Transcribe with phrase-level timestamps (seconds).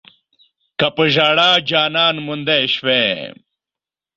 [0.77, 3.03] که پۀ ژړا جانان موندی شوی